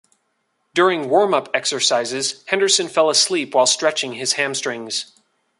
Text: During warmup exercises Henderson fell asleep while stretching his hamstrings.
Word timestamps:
During 0.73 1.09
warmup 1.09 1.49
exercises 1.53 2.43
Henderson 2.47 2.87
fell 2.87 3.11
asleep 3.11 3.53
while 3.53 3.67
stretching 3.67 4.13
his 4.13 4.33
hamstrings. 4.33 5.11